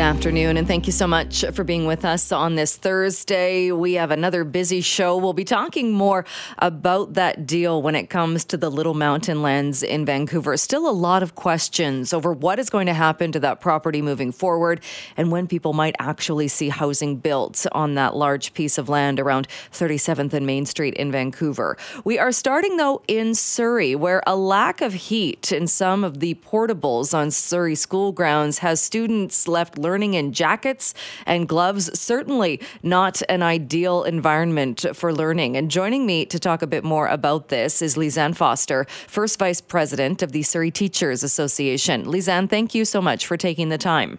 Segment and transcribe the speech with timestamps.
[0.00, 3.72] afternoon, and thank you so much for being with us on this Thursday.
[3.72, 5.16] We have another busy show.
[5.16, 6.24] We'll be talking more
[6.58, 10.56] about that deal when it comes to the Little Mountain lands in Vancouver.
[10.56, 14.30] Still a lot of questions over what is going to happen to that property moving
[14.30, 14.80] forward
[15.16, 19.48] and when people might actually see housing built on that large piece of land around
[19.72, 21.76] 37th and Main Street in Vancouver.
[22.04, 26.34] We are starting, though, in Surrey, where a lack of heat in some of the
[26.34, 30.94] portables on Surrey school grounds has students left learning in jackets
[31.26, 31.98] and gloves.
[31.98, 35.56] Certainly not an ideal environment for learning.
[35.56, 39.60] And joining me to talk a bit more about this is Lizanne Foster, First Vice
[39.60, 42.04] President of the Surrey Teachers Association.
[42.04, 44.18] Lizanne, thank you so much for taking the time.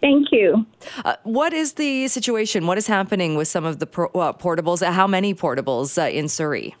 [0.00, 0.66] Thank you.
[1.04, 2.66] Uh, what is the situation?
[2.66, 4.86] What is happening with some of the pro- uh, portables?
[4.86, 6.76] How many portables uh, in Surrey?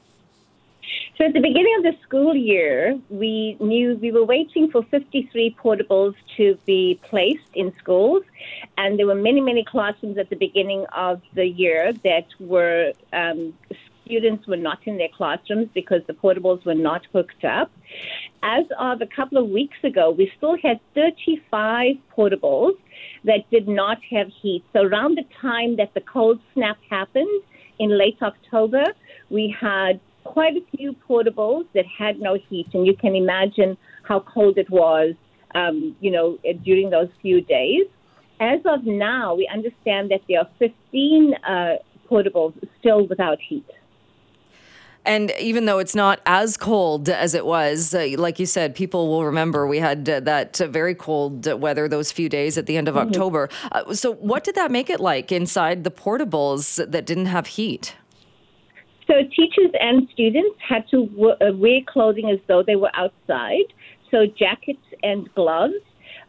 [1.16, 5.56] So at the beginning of the school year, we knew we were waiting for 53
[5.62, 8.22] portables to be placed in schools,
[8.76, 13.54] and there were many, many classrooms at the beginning of the year that were um,
[14.04, 17.70] students were not in their classrooms because the portables were not hooked up.
[18.42, 22.76] As of a couple of weeks ago, we still had 35 portables
[23.24, 24.62] that did not have heat.
[24.74, 27.42] So around the time that the cold snap happened
[27.78, 28.84] in late October,
[29.30, 34.20] we had quite a few portables that had no heat, and you can imagine how
[34.20, 35.14] cold it was,
[35.54, 37.86] um, you know, during those few days.
[38.40, 41.76] As of now, we understand that there are 15 uh,
[42.10, 43.66] portables still without heat.
[45.06, 49.08] And even though it's not as cold as it was, uh, like you said, people
[49.08, 52.76] will remember we had uh, that uh, very cold weather those few days at the
[52.76, 53.08] end of mm-hmm.
[53.08, 53.48] October.
[53.70, 57.94] Uh, so, what did that make it like inside the portables that didn't have heat?
[59.06, 63.72] So teachers and students had to uh, wear clothing as though they were outside,
[64.10, 65.74] so jackets and gloves.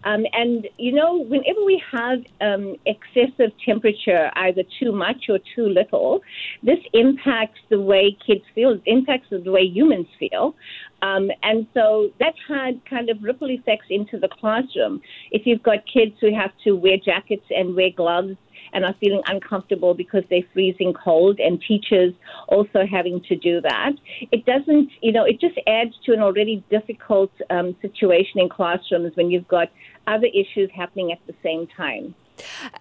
[0.03, 5.67] Um, and you know, whenever we have um, excessive temperature, either too much or too
[5.67, 6.21] little,
[6.61, 8.71] this impacts the way kids feel.
[8.71, 10.55] It impacts the way humans feel.
[11.01, 15.01] Um, and so that had kind of ripple effects into the classroom.
[15.31, 18.37] If you've got kids who have to wear jackets and wear gloves
[18.77, 22.13] and are feeling uncomfortable because they're freezing cold, and teachers
[22.47, 23.93] also having to do that.
[24.31, 29.15] It doesn't, you know, it just adds to an already difficult um, situation in classrooms
[29.15, 29.69] when you've got
[30.05, 32.13] other issues happening at the same time.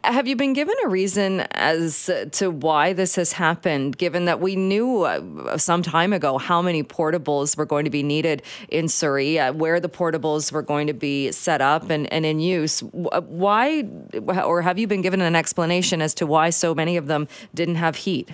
[0.05, 4.57] Have you been given a reason as to why this has happened, given that we
[4.57, 9.39] knew uh, some time ago how many portables were going to be needed in Surrey,
[9.39, 12.81] uh, where the portables were going to be set up and, and in use?
[12.81, 13.85] Why,
[14.27, 17.77] or have you been given an explanation as to why so many of them didn't
[17.77, 18.31] have heat?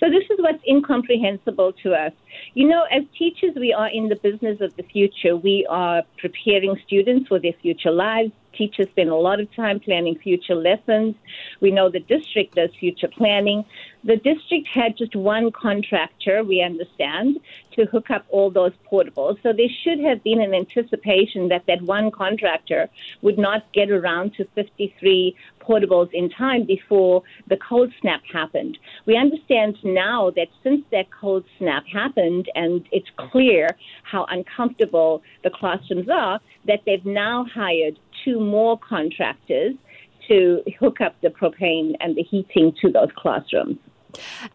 [0.00, 2.12] So, this is what's incomprehensible to us.
[2.54, 5.36] You know, as teachers, we are in the business of the future.
[5.36, 10.18] We are preparing students for their future lives teachers spend a lot of time planning
[10.18, 11.14] future lessons.
[11.60, 13.64] We know the district does future planning.
[14.04, 17.38] The district had just one contractor, we understand,
[17.72, 19.42] to hook up all those portables.
[19.42, 22.88] So there should have been an anticipation that that one contractor
[23.22, 28.78] would not get around to 53 portables in time before the cold snap happened.
[29.06, 33.68] We understand now that since that cold snap happened and it's clear
[34.02, 39.74] how uncomfortable the classrooms are, that they've now hired two more contractors
[40.28, 43.78] to hook up the propane and the heating to those classrooms.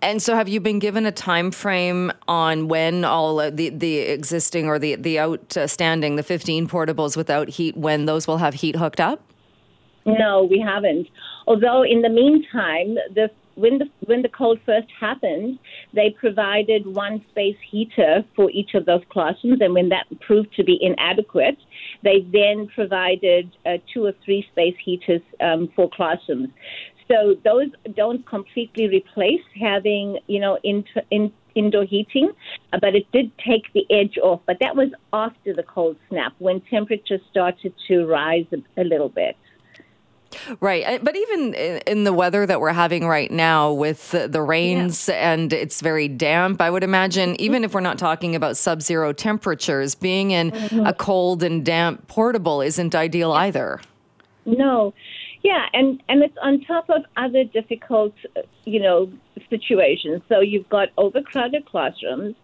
[0.01, 4.67] And so, have you been given a time frame on when all the the existing
[4.67, 8.99] or the the outstanding the 15 portables without heat when those will have heat hooked
[8.99, 9.21] up?
[10.05, 11.07] No, we haven't.
[11.47, 15.59] Although in the meantime, the when the when the cold first happened,
[15.93, 20.63] they provided one space heater for each of those classrooms, and when that proved to
[20.63, 21.57] be inadequate,
[22.03, 26.49] they then provided uh, two or three space heaters um, for classrooms.
[27.07, 32.29] So those don't completely replace having you know in, in, indoor heating,
[32.73, 34.41] uh, but it did take the edge off.
[34.45, 39.09] But that was after the cold snap when temperatures started to rise a, a little
[39.09, 39.35] bit.
[40.59, 41.03] Right.
[41.03, 45.33] But even in the weather that we're having right now with the rains yeah.
[45.33, 49.13] and it's very damp, I would imagine, even if we're not talking about sub zero
[49.13, 50.85] temperatures, being in mm-hmm.
[50.85, 53.81] a cold and damp portable isn't ideal either.
[54.45, 54.93] No.
[55.43, 58.13] Yeah, and, and it's on top of other difficult,
[58.65, 59.11] you know,
[59.49, 60.21] situations.
[60.27, 62.35] So you've got overcrowded classrooms,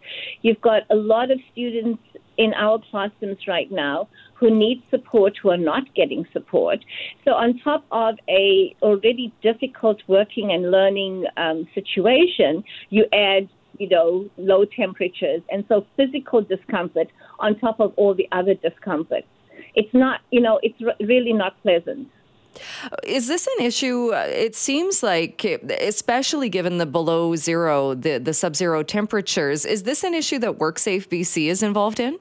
[0.41, 2.01] you've got a lot of students
[2.37, 6.79] in our classrooms right now who need support who are not getting support.
[7.23, 13.47] So on top of a already difficult working and learning um, situation, you add
[13.79, 17.07] you know, low temperatures, and so physical discomfort
[17.39, 19.27] on top of all the other discomforts.
[19.75, 22.07] It's not, you know, it's r- really not pleasant.
[23.03, 24.11] Is this an issue?
[24.13, 29.83] uh, It seems like, especially given the below zero, the, the sub zero temperatures, is
[29.83, 32.19] this an issue that WorkSafe BC is involved in?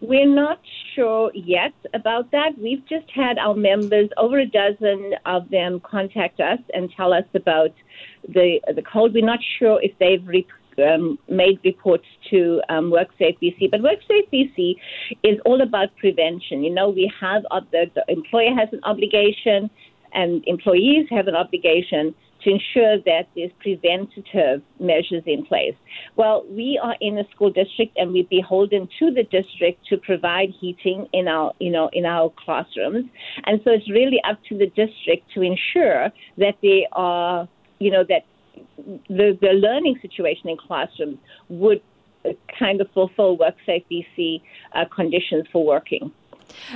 [0.00, 0.60] We're not
[0.94, 2.52] sure yet about that.
[2.56, 7.24] We've just had our members, over a dozen of them, contact us and tell us
[7.34, 7.72] about
[8.28, 9.14] the the cold.
[9.14, 10.46] We're not sure if they've re-
[10.78, 14.76] um, made reports to um, WorkSafe BC, but WorkSafe BC
[15.24, 16.62] is all about prevention.
[16.62, 19.70] You know, we have ob- the, the employer has an obligation,
[20.12, 25.74] and employees have an obligation to ensure that there's preventative measures in place.
[26.16, 30.50] Well, we are in a school district and we're beholden to the district to provide
[30.60, 33.06] heating in our, you know, in our classrooms.
[33.44, 37.48] And so it's really up to the district to ensure that they are,
[37.80, 38.24] you know, that
[39.08, 41.18] the, the learning situation in classrooms
[41.48, 41.82] would
[42.58, 44.42] kind of fulfill WorkSafe BC
[44.74, 46.12] uh, conditions for working.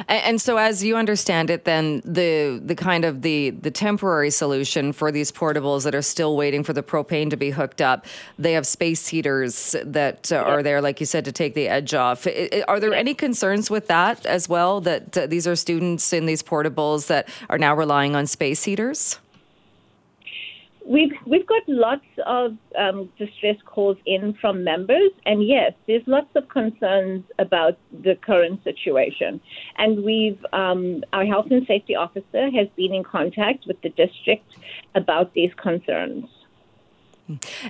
[0.09, 4.31] And, and so, as you understand it, then the the kind of the the temporary
[4.31, 8.07] solution for these portables that are still waiting for the propane to be hooked up,
[8.39, 11.95] they have space heaters that uh, are there, like you said, to take the edge
[11.95, 12.27] off.
[12.27, 14.81] I- I- Are there any concerns with that as well?
[14.81, 19.19] That uh, these are students in these portables that are now relying on space heaters.
[20.84, 26.34] We've we've got lots of um, distress calls in from members, and yes, there's lots
[26.34, 29.40] of concerns about the current situation.
[29.76, 34.56] And we've um, our health and safety officer has been in contact with the district
[34.94, 36.26] about these concerns.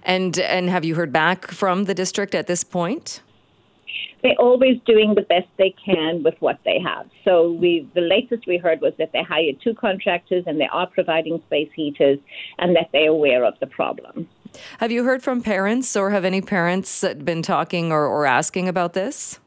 [0.03, 3.21] And and have you heard back from the district at this point?
[4.23, 7.07] They're always doing the best they can with what they have.
[7.25, 10.87] So we the latest we heard was that they hired two contractors and they are
[10.87, 12.19] providing space heaters,
[12.59, 14.29] and that they're aware of the problem.
[14.79, 18.93] Have you heard from parents, or have any parents been talking or, or asking about
[18.93, 19.39] this?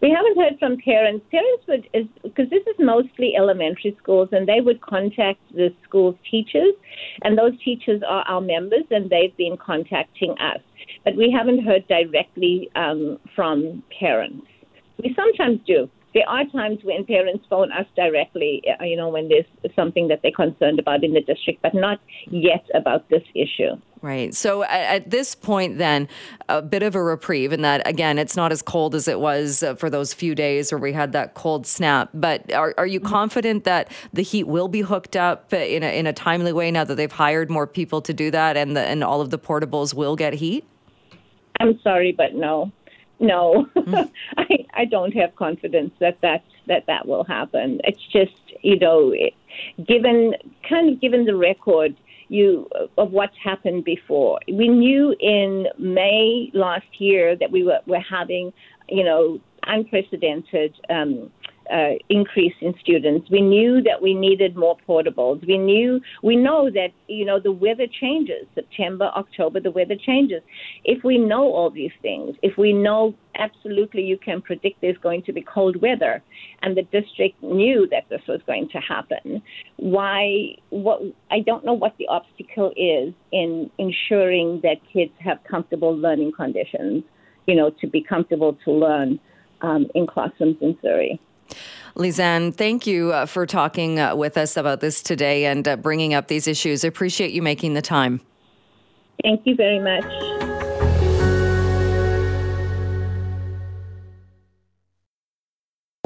[0.00, 1.24] We haven't heard from parents.
[1.30, 1.88] Parents would,
[2.22, 6.74] because this is mostly elementary schools, and they would contact the school's teachers,
[7.22, 10.60] and those teachers are our members, and they've been contacting us.
[11.04, 14.46] But we haven't heard directly um, from parents.
[15.02, 15.90] We sometimes do.
[16.14, 19.44] There are times when parents phone us directly, uh, you know, when there's
[19.76, 22.00] something that they're concerned about in the district, but not
[22.30, 23.76] yet about this issue.
[24.00, 24.34] Right.
[24.34, 26.08] So at, this point, then,
[26.48, 29.62] a bit of a reprieve in that, again, it's not as cold as it was
[29.62, 32.10] uh, for those few days where we had that cold snap.
[32.14, 36.06] But are, are you confident that the heat will be hooked up in a, in
[36.06, 39.02] a timely way now that they've hired more people to do that and, the, and
[39.02, 40.64] all of the portables will get heat?
[41.60, 42.70] I'm sorry, but no,
[43.20, 43.68] no,
[44.36, 47.80] I I don't have confidence that that that that will happen.
[47.84, 48.32] It's just
[48.62, 49.34] you know, it,
[49.86, 50.34] given
[50.68, 51.96] kind of given the record
[52.28, 54.38] you of what's happened before.
[54.52, 58.52] We knew in May last year that we were were having
[58.88, 60.74] you know unprecedented.
[60.90, 61.30] Um,
[61.72, 63.28] uh, increase in students.
[63.30, 65.46] We knew that we needed more portables.
[65.46, 68.46] We knew, we know that, you know, the weather changes.
[68.54, 70.42] September, October, the weather changes.
[70.84, 75.22] If we know all these things, if we know absolutely you can predict there's going
[75.24, 76.22] to be cold weather,
[76.62, 79.42] and the district knew that this was going to happen,
[79.76, 85.96] why, what, I don't know what the obstacle is in ensuring that kids have comfortable
[85.96, 87.04] learning conditions,
[87.46, 89.20] you know, to be comfortable to learn
[89.60, 91.20] um, in classrooms in Surrey.
[91.96, 96.14] Lizanne, thank you uh, for talking uh, with us about this today and uh, bringing
[96.14, 96.84] up these issues.
[96.84, 98.20] I appreciate you making the time.
[99.22, 100.47] Thank you very much.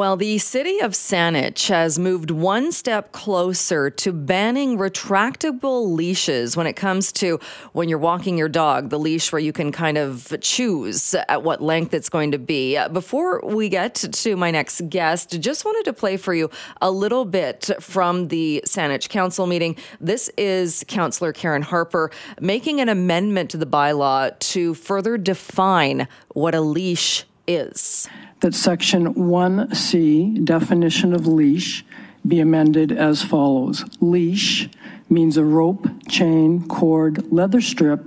[0.03, 6.67] Well, the city of Saanich has moved one step closer to banning retractable leashes when
[6.67, 7.39] it comes to
[7.73, 11.63] when you're walking your dog, the leash where you can kind of choose at what
[11.63, 12.77] length it's going to be.
[12.77, 16.91] Uh, Before we get to my next guest, just wanted to play for you a
[16.91, 19.77] little bit from the Saanich Council meeting.
[20.01, 26.57] This is Councillor Karen Harper making an amendment to the bylaw to further define what
[26.57, 28.09] a leash is.
[28.41, 31.85] that section 1C, definition of leash,
[32.27, 33.85] be amended as follows.
[34.01, 34.69] Leash
[35.09, 38.05] means a rope, chain, cord, leather strip,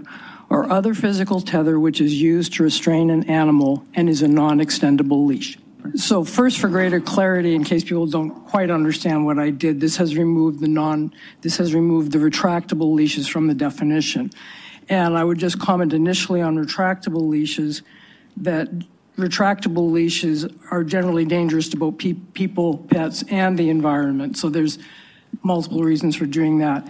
[0.49, 5.25] or other physical tether which is used to restrain an animal and is a non-extendable
[5.25, 5.57] leash.
[5.95, 9.97] So first, for greater clarity, in case people don't quite understand what I did, this
[9.97, 14.31] has removed the non, this has removed the retractable leashes from the definition.
[14.89, 17.83] And I would just comment initially on retractable leashes,
[18.37, 18.69] that
[19.17, 24.37] retractable leashes are generally dangerous to both pe- people, pets, and the environment.
[24.37, 24.77] So there's
[25.43, 26.87] multiple reasons for doing that.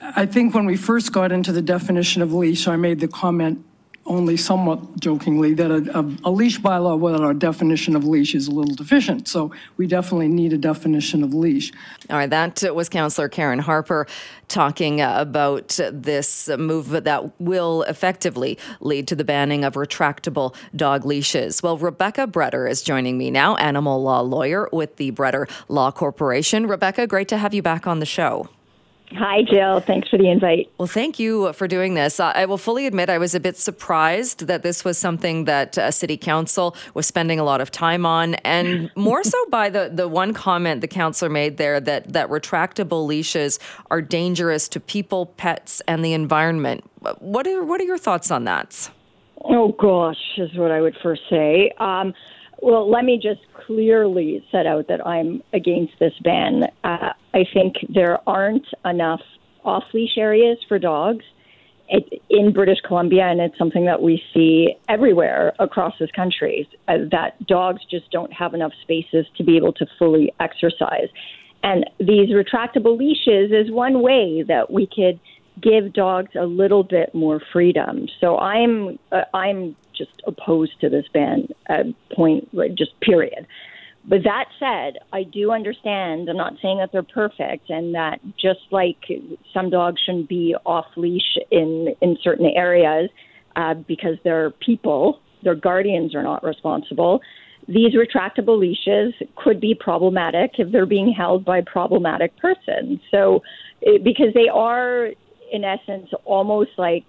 [0.00, 3.64] I think when we first got into the definition of leash, I made the comment
[4.08, 8.48] only somewhat jokingly that a, a, a leash bylaw without a definition of leash is
[8.48, 9.28] a little deficient.
[9.28, 11.72] So we definitely need a definition of leash.
[12.10, 14.06] All right, that was Councillor Karen Harper
[14.48, 21.62] talking about this move that will effectively lead to the banning of retractable dog leashes.
[21.62, 26.66] Well, Rebecca Breder is joining me now, animal law lawyer with the Breder Law Corporation.
[26.66, 28.48] Rebecca, great to have you back on the show.
[29.12, 29.80] Hi, Jill.
[29.80, 30.70] Thanks for the invite.
[30.76, 32.20] Well, thank you for doing this.
[32.20, 35.90] I will fully admit I was a bit surprised that this was something that uh,
[35.90, 40.08] City Council was spending a lot of time on, and more so by the, the
[40.08, 43.58] one comment the councillor made there that, that retractable leashes
[43.90, 46.84] are dangerous to people, pets, and the environment.
[47.18, 48.90] What are, what are your thoughts on that?
[49.42, 51.72] Oh, gosh, is what I would first say.
[51.78, 52.12] Um,
[52.60, 56.64] well, let me just clearly set out that I'm against this ban.
[56.84, 59.20] Uh, I think there aren't enough
[59.64, 61.24] off leash areas for dogs
[62.28, 67.46] in British Columbia, and it's something that we see everywhere across this country uh, that
[67.46, 71.08] dogs just don't have enough spaces to be able to fully exercise.
[71.62, 75.18] And these retractable leashes is one way that we could
[75.60, 78.08] give dogs a little bit more freedom.
[78.20, 81.48] So I'm uh, I'm just opposed to this ban.
[81.70, 83.46] Uh, point, just period.
[84.08, 86.30] But that said, I do understand.
[86.30, 88.96] I'm not saying that they're perfect, and that just like
[89.52, 93.10] some dogs shouldn't be off leash in in certain areas
[93.56, 97.20] uh, because they're people, their guardians are not responsible.
[97.66, 103.00] These retractable leashes could be problematic if they're being held by problematic persons.
[103.10, 103.42] So,
[103.82, 105.08] it, because they are
[105.52, 107.04] in essence almost like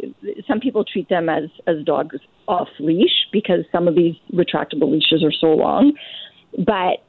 [0.47, 5.23] some people treat them as as dogs off leash because some of these retractable leashes
[5.23, 5.93] are so long
[6.57, 7.03] but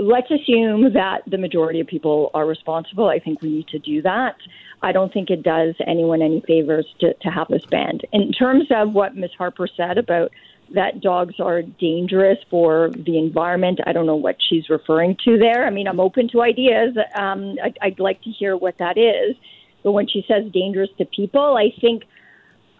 [0.00, 3.08] let's assume that the majority of people are responsible.
[3.08, 4.36] I think we need to do that.
[4.82, 8.04] I don't think it does anyone any favors to, to have this banned.
[8.12, 9.30] In terms of what Ms.
[9.38, 10.32] Harper said about
[10.74, 15.66] that dogs are dangerous for the environment, I don't know what she's referring to there.
[15.66, 16.96] I mean, I'm open to ideas.
[17.14, 19.36] Um, I, I'd like to hear what that is.
[19.84, 22.04] But when she says dangerous to people, I think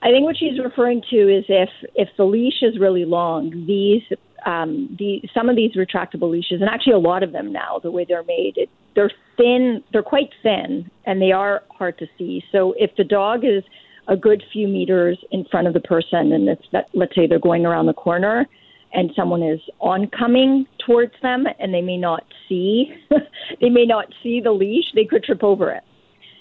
[0.02, 4.02] I think what she's referring to is if if the leash is really long, these
[4.46, 7.90] um, the some of these retractable leashes, and actually a lot of them now, the
[7.90, 12.42] way they're made, it, they're thin, they're quite thin, and they are hard to see.
[12.52, 13.62] So if the dog is
[14.08, 17.38] a good few meters in front of the person, and it's that, let's say they're
[17.38, 18.46] going around the corner,
[18.92, 22.92] and someone is oncoming towards them, and they may not see,
[23.60, 25.82] they may not see the leash, they could trip over it.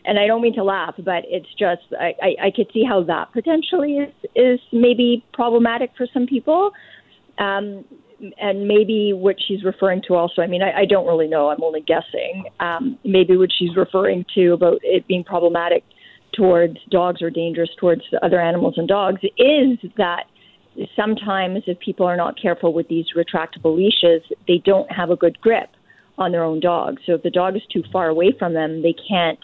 [0.03, 3.03] And I don't mean to laugh, but it's just I, I, I could see how
[3.03, 6.71] that potentially is is maybe problematic for some people.
[7.37, 7.85] Um,
[8.39, 11.63] and maybe what she's referring to also, I mean, I, I don't really know, I'm
[11.63, 12.45] only guessing.
[12.59, 15.83] Um, maybe what she's referring to about it being problematic
[16.33, 20.25] towards dogs or dangerous towards other animals and dogs is that
[20.95, 25.39] sometimes if people are not careful with these retractable leashes, they don't have a good
[25.41, 25.69] grip
[26.17, 26.99] on their own dog.
[27.05, 29.39] So if the dog is too far away from them, they can't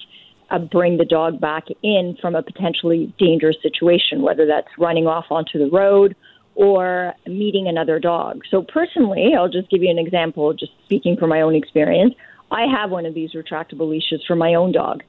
[0.50, 5.26] uh, bring the dog back in from a potentially dangerous situation, whether that's running off
[5.30, 6.16] onto the road
[6.58, 8.42] or meeting another dog.
[8.50, 12.16] So, personally, I'll just give you an example, just speaking from my own experience.
[12.52, 15.04] I have one of these retractable leashes for my own dog.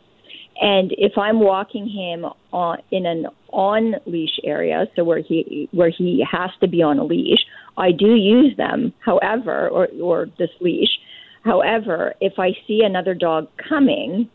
[0.60, 5.90] And if I'm walking him on, in an on leash area, so where he where
[5.90, 7.38] he has to be on a leash,
[7.78, 8.92] I do use them.
[8.98, 10.90] However, or or this leash.
[11.44, 14.28] However, if I see another dog coming,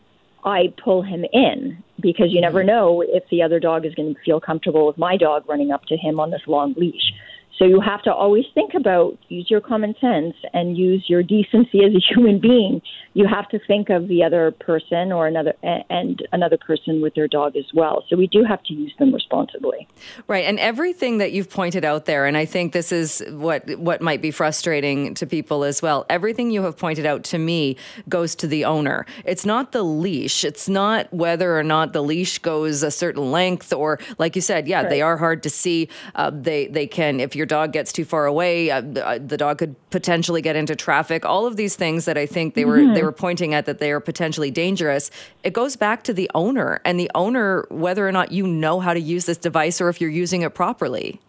[0.44, 2.68] I pull him in because you never mm-hmm.
[2.68, 5.84] know if the other dog is going to feel comfortable with my dog running up
[5.86, 7.12] to him on this long leash.
[7.58, 11.84] So you have to always think about use your common sense and use your decency
[11.84, 12.82] as a human being.
[13.14, 17.28] You have to think of the other person or another and another person with their
[17.28, 18.04] dog as well.
[18.08, 19.88] So we do have to use them responsibly.
[20.26, 24.00] Right, and everything that you've pointed out there, and I think this is what what
[24.00, 26.04] might be frustrating to people as well.
[26.10, 27.76] Everything you have pointed out to me
[28.08, 29.06] goes to the owner.
[29.24, 30.44] It's not the leash.
[30.44, 34.66] It's not whether or not the leash goes a certain length, or like you said,
[34.66, 34.90] yeah, right.
[34.90, 35.88] they are hard to see.
[36.16, 39.58] Uh, they they can if your dog gets too far away, uh, uh, the dog
[39.58, 41.24] could potentially get into traffic.
[41.24, 42.94] All of these things that I think they were mm-hmm.
[42.94, 45.10] they were pointing at that they are potentially dangerous.
[45.42, 48.94] It goes back to the owner and the owner whether or not you know how
[48.94, 51.20] to use this device or if you're using it properly.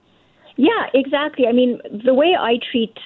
[0.58, 1.48] Yeah, exactly.
[1.48, 2.98] I mean, the way I treat,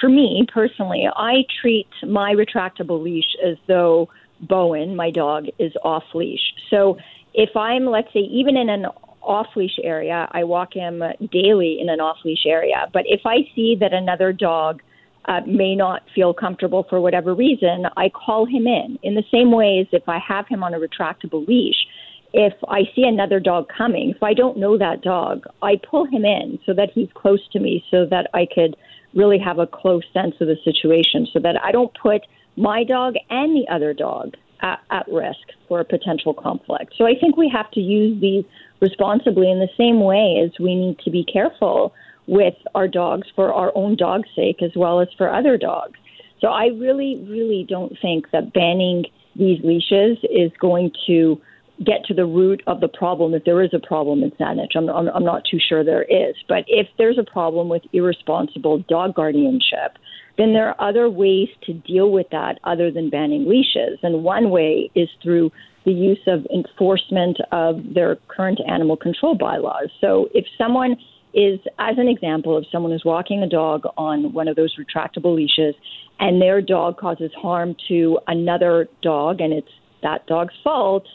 [0.00, 4.08] for me personally, I treat my retractable leash as though
[4.40, 6.54] Bowen, my dog, is off leash.
[6.70, 6.98] So
[7.34, 8.86] if I'm, let's say, even in an
[9.22, 10.28] off leash area.
[10.32, 12.88] I walk him daily in an off leash area.
[12.92, 14.82] But if I see that another dog
[15.26, 18.98] uh, may not feel comfortable for whatever reason, I call him in.
[19.02, 21.86] In the same way as if I have him on a retractable leash,
[22.32, 26.24] if I see another dog coming, if I don't know that dog, I pull him
[26.24, 28.76] in so that he's close to me so that I could
[29.14, 32.22] really have a close sense of the situation so that I don't put
[32.56, 36.94] my dog and the other dog at, at risk for a potential conflict.
[36.96, 38.44] So I think we have to use these
[38.80, 41.92] responsibly in the same way as we need to be careful
[42.26, 45.98] with our dogs for our own dog's sake as well as for other dogs.
[46.40, 49.04] So I really, really don't think that banning
[49.36, 51.40] these leashes is going to
[51.84, 54.76] get to the root of the problem if there is a problem in Saanich.
[54.76, 56.34] I'm, I'm, I'm not too sure there is.
[56.48, 59.98] But if there's a problem with irresponsible dog guardianship,
[60.38, 63.98] then there are other ways to deal with that other than banning leashes.
[64.02, 65.50] And one way is through
[65.84, 69.90] the use of enforcement of their current animal control bylaws.
[70.00, 70.96] So if someone
[71.34, 75.34] is, as an example, of someone is walking a dog on one of those retractable
[75.34, 75.74] leashes
[76.20, 79.68] and their dog causes harm to another dog and it's
[80.02, 81.06] that dog's fault,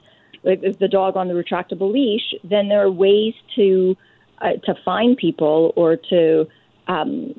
[0.44, 3.96] if the dog on the retractable leash, then there are ways to
[4.40, 6.46] uh, to find people or to
[6.88, 7.34] um,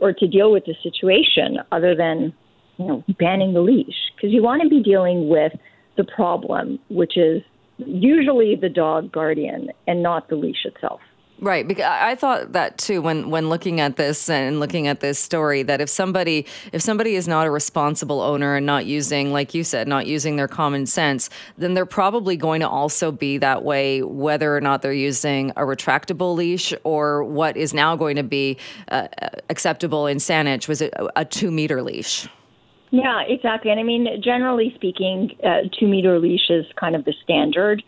[0.00, 2.32] or to deal with the situation other than
[2.78, 5.52] you know banning the leash because you want to be dealing with
[5.96, 7.42] the problem, which is
[7.78, 11.00] usually the dog guardian and not the leash itself.
[11.42, 15.18] Right, because I thought that too when when looking at this and looking at this
[15.18, 19.52] story that if somebody if somebody is not a responsible owner and not using like
[19.52, 23.64] you said not using their common sense, then they're probably going to also be that
[23.64, 28.22] way whether or not they're using a retractable leash or what is now going to
[28.22, 28.56] be
[28.92, 29.08] uh,
[29.50, 32.28] acceptable in Saanich was a, a 2 meter leash.
[32.92, 33.72] Yeah, exactly.
[33.72, 37.82] And I mean generally speaking, uh, 2 meter leash is kind of the standard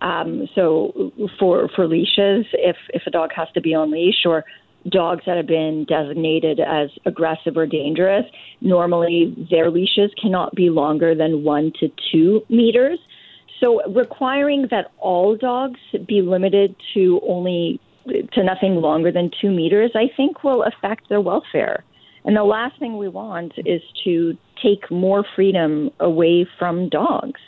[0.00, 4.44] um, so for for leashes, if if a dog has to be on leash or
[4.88, 8.24] dogs that have been designated as aggressive or dangerous,
[8.62, 12.98] normally their leashes cannot be longer than one to two meters.
[13.60, 17.78] So requiring that all dogs be limited to only
[18.32, 21.84] to nothing longer than two meters, I think will affect their welfare.
[22.24, 27.40] And the last thing we want is to take more freedom away from dogs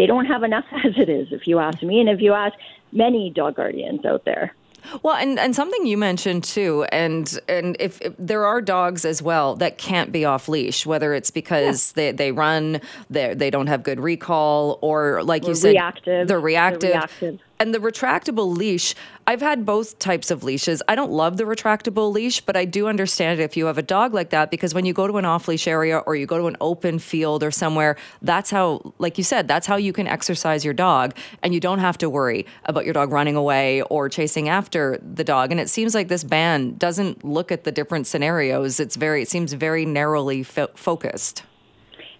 [0.00, 2.56] they don't have enough as it is, if you ask me, and if you ask
[2.90, 4.54] many dog guardians out there.
[5.02, 9.20] Well, and, and something you mentioned too, and and if, if, there are dogs as
[9.20, 12.12] well that can't be off leash, whether it's because yeah.
[12.12, 16.28] they, they run, they they don't have good recall, or like you said, reactive.
[16.28, 16.80] They're reactive.
[16.80, 17.40] They're reactive.
[17.60, 18.94] And the retractable leash,
[19.26, 20.82] I've had both types of leashes.
[20.88, 23.82] I don't love the retractable leash, but I do understand it if you have a
[23.82, 26.38] dog like that because when you go to an off leash area or you go
[26.38, 30.06] to an open field or somewhere, that's how, like you said, that's how you can
[30.06, 34.08] exercise your dog and you don't have to worry about your dog running away or
[34.08, 35.50] chasing after the dog.
[35.50, 38.80] And it seems like this ban doesn't look at the different scenarios.
[38.80, 41.42] It's very, it seems very narrowly fo- focused.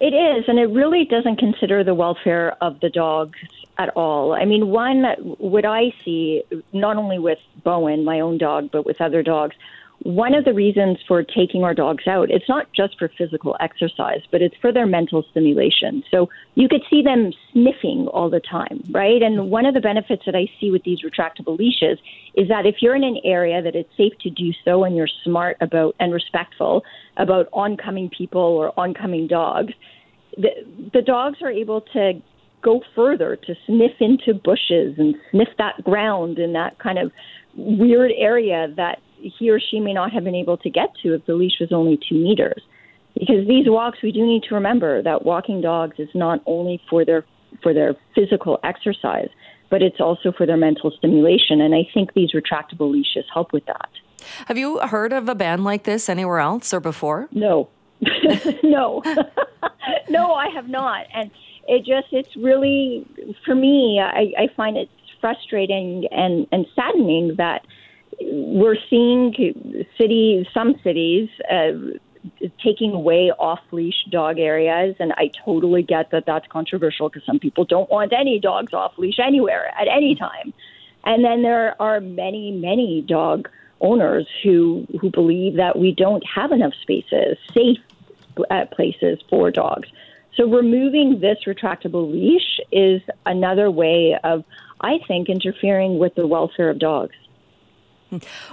[0.00, 3.38] It is, and it really doesn't consider the welfare of the dogs
[3.81, 4.35] at all.
[4.35, 5.05] I mean, one,
[5.38, 6.43] what I see,
[6.75, 9.57] not only with Bowen, my own dog, but with other dogs,
[10.03, 14.21] one of the reasons for taking our dogs out, it's not just for physical exercise,
[14.31, 16.03] but it's for their mental stimulation.
[16.11, 19.23] So you could see them sniffing all the time, right?
[19.23, 21.99] And one of the benefits that I see with these retractable leashes
[22.35, 25.09] is that if you're in an area that it's safe to do so and you're
[25.25, 26.83] smart about and respectful
[27.16, 29.73] about oncoming people or oncoming dogs,
[30.37, 30.51] the,
[30.95, 32.12] the dogs are able to
[32.62, 37.12] go further to sniff into bushes and sniff that ground in that kind of
[37.55, 41.25] weird area that he or she may not have been able to get to if
[41.27, 42.62] the leash was only two meters.
[43.14, 47.05] Because these walks, we do need to remember that walking dogs is not only for
[47.05, 47.25] their
[47.62, 49.29] for their physical exercise,
[49.70, 51.61] but it's also for their mental stimulation.
[51.61, 53.88] And I think these retractable leashes help with that.
[54.46, 57.29] Have you heard of a ban like this anywhere else or before?
[57.33, 57.68] No,
[58.62, 59.03] no,
[60.09, 61.07] no, I have not.
[61.12, 61.31] And
[61.68, 63.07] it just it's really
[63.44, 64.88] for me I, I find it
[65.20, 67.66] frustrating and, and saddening that
[68.20, 71.73] we're seeing cities some cities uh,
[72.62, 74.94] taking away off leash dog areas.
[74.99, 78.92] And I totally get that that's controversial because some people don't want any dogs off
[78.99, 80.53] leash anywhere at any time.
[81.05, 83.49] And then there are many many dog
[83.81, 87.79] owners who who believe that we don't have enough spaces safe
[88.51, 89.88] uh, places for dogs
[90.37, 94.45] so removing this retractable leash is another way of,
[94.81, 97.14] I think, interfering with the welfare of dogs.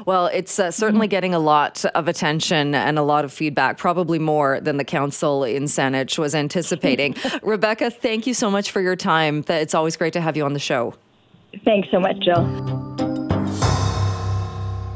[0.06, 1.12] Well, it's uh, certainly mm-hmm.
[1.12, 5.44] getting a lot of attention and a lot of feedback, probably more than the council
[5.44, 7.16] in Saanich was anticipating.
[7.42, 9.44] Rebecca, thank you so much for your time.
[9.48, 10.94] It's always great to have you on the show.
[11.66, 13.17] Thanks so much, Jill.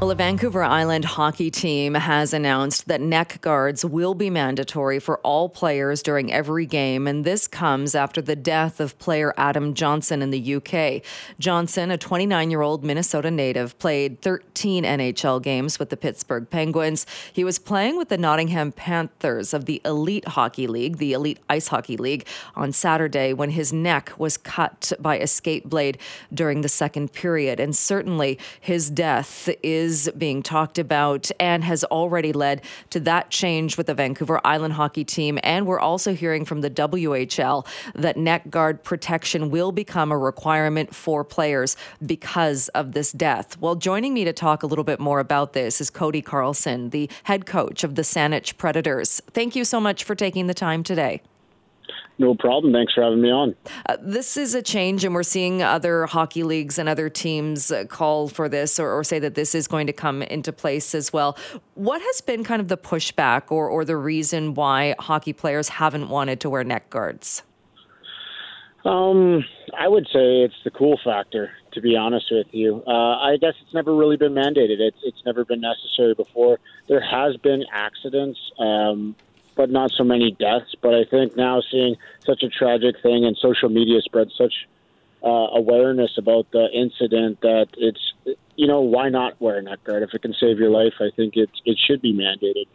[0.02, 5.18] Well, a Vancouver Island hockey team has announced that neck guards will be mandatory for
[5.18, 10.20] all players during every game, and this comes after the death of player Adam Johnson
[10.20, 11.04] in the UK.
[11.38, 17.06] Johnson, a 29 year old Minnesota native, played 13 NHL games with the Pittsburgh Penguins.
[17.32, 21.68] He was playing with the Nottingham Panthers of the Elite Hockey League, the Elite Ice
[21.68, 25.96] Hockey League, on Saturday when his neck was cut by a skate blade
[26.34, 27.60] during the second period.
[27.60, 33.30] And certainly his death is is being talked about and has already led to that
[33.30, 35.38] change with the Vancouver Island hockey team.
[35.42, 40.94] And we're also hearing from the WHL that neck guard protection will become a requirement
[40.94, 43.58] for players because of this death.
[43.60, 47.10] Well, joining me to talk a little bit more about this is Cody Carlson, the
[47.24, 49.20] head coach of the Saanich Predators.
[49.32, 51.22] Thank you so much for taking the time today.
[52.18, 52.72] No problem.
[52.72, 53.56] Thanks for having me on.
[53.86, 57.84] Uh, this is a change, and we're seeing other hockey leagues and other teams uh,
[57.84, 61.12] call for this or, or, say that this is going to come into place as
[61.12, 61.36] well.
[61.74, 66.08] What has been kind of the pushback or, or the reason why hockey players haven't
[66.08, 67.42] wanted to wear neck guards?
[68.84, 69.44] Um,
[69.78, 71.50] I would say it's the cool factor.
[71.72, 74.78] To be honest with you, uh, I guess it's never really been mandated.
[74.78, 76.58] It's it's never been necessary before.
[76.86, 78.38] There has been accidents.
[78.58, 79.16] Um,
[79.54, 80.74] but not so many deaths.
[80.80, 84.68] But I think now seeing such a tragic thing and social media spread such
[85.24, 88.12] uh, awareness about the incident that it's
[88.56, 90.94] you know why not wear a neck guard if it can save your life?
[91.00, 92.66] I think it it should be mandated.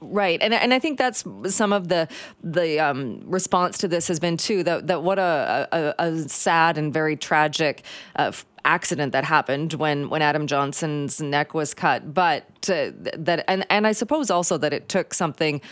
[0.00, 2.08] Right, and and I think that's some of the
[2.42, 6.78] the um, response to this has been too that that what a, a, a sad
[6.78, 7.84] and very tragic.
[8.16, 8.32] Uh,
[8.64, 13.86] accident that happened when when Adam Johnson's neck was cut but uh, that and and
[13.86, 15.62] I suppose also that it took something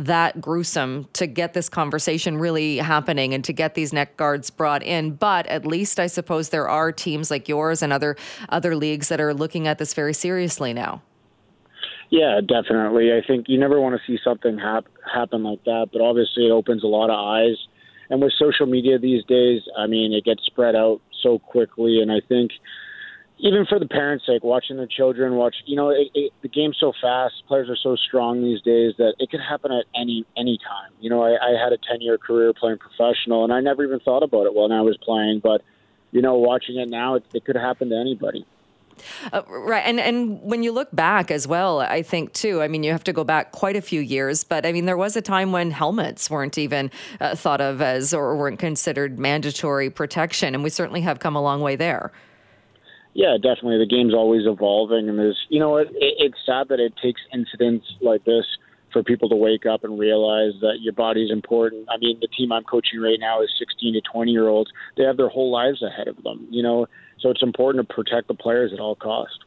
[0.00, 4.82] that gruesome to get this conversation really happening and to get these neck guards brought
[4.82, 5.12] in.
[5.12, 8.16] But at least I suppose there are teams like yours and other
[8.48, 11.02] other leagues that are looking at this very seriously now.
[12.08, 13.12] Yeah, definitely.
[13.12, 16.50] I think you never want to see something hap- happen like that, but obviously it
[16.50, 17.56] opens a lot of eyes.
[18.08, 22.10] And with social media these days, I mean, it gets spread out so quickly, and
[22.10, 22.50] I think
[23.42, 26.76] even for the parents' sake, watching the children watch, you know, it, it, the game's
[26.78, 27.34] so fast.
[27.48, 30.92] Players are so strong these days that it could happen at any any time.
[31.00, 34.00] You know, I, I had a ten year career playing professional, and I never even
[34.00, 35.40] thought about it when I was playing.
[35.42, 35.62] But
[36.12, 38.44] you know, watching it now, it, it could happen to anybody.
[39.32, 42.60] Uh, right, and and when you look back as well, I think too.
[42.60, 44.98] I mean, you have to go back quite a few years, but I mean, there
[44.98, 49.88] was a time when helmets weren't even uh, thought of as or weren't considered mandatory
[49.88, 52.12] protection, and we certainly have come a long way there.
[53.14, 53.78] Yeah, definitely.
[53.78, 57.20] The game's always evolving, and there's, you know, it, it, it's sad that it takes
[57.32, 58.44] incidents like this
[58.92, 61.86] for people to wake up and realize that your body's important.
[61.90, 64.70] I mean, the team I'm coaching right now is 16 to 20 year olds.
[64.96, 66.86] They have their whole lives ahead of them, you know,
[67.20, 69.38] so it's important to protect the players at all costs.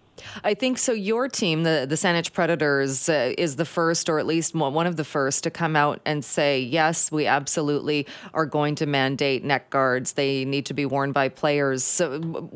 [0.44, 0.94] I think so.
[0.94, 4.96] Your team, the the Saanich Predators, uh, is the first, or at least one of
[4.96, 9.70] the first, to come out and say, yes, we absolutely are going to mandate neck
[9.70, 10.14] guards.
[10.14, 11.84] They need to be worn by players.
[11.84, 12.50] So,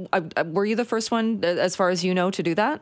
[0.45, 2.81] were you the first one, uh, as far as you know, to do that?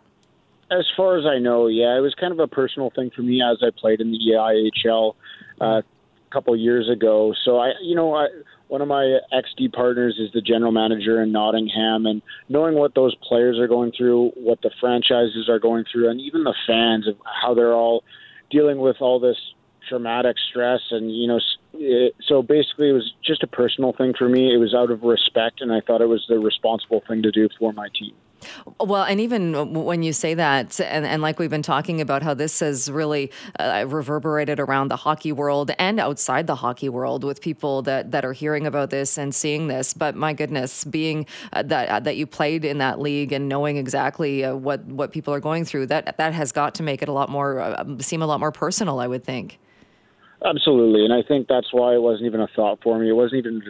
[0.71, 3.41] As far as I know, yeah, it was kind of a personal thing for me
[3.41, 5.13] as I played in the EIHL
[5.61, 5.83] uh, a
[6.31, 7.33] couple years ago.
[7.43, 8.27] So I, you know, I
[8.67, 13.15] one of my XD partners is the general manager in Nottingham, and knowing what those
[13.15, 17.15] players are going through, what the franchises are going through, and even the fans of
[17.41, 18.03] how they're all
[18.49, 19.37] dealing with all this
[19.87, 21.39] traumatic stress, and you know,
[21.73, 24.53] it, so basically, it was just a personal thing for me.
[24.53, 27.49] It was out of respect, and I thought it was the responsible thing to do
[27.59, 28.13] for my team.
[28.79, 32.33] Well, and even when you say that, and, and like we've been talking about how
[32.33, 37.41] this has really uh, reverberated around the hockey world and outside the hockey world with
[37.41, 39.93] people that, that are hearing about this and seeing this.
[39.93, 43.77] But my goodness, being uh, that uh, that you played in that league and knowing
[43.77, 47.09] exactly uh, what what people are going through, that that has got to make it
[47.09, 48.99] a lot more uh, seem a lot more personal.
[48.99, 49.59] I would think.
[50.43, 53.09] Absolutely, and I think that's why it wasn't even a thought for me.
[53.09, 53.61] It wasn't even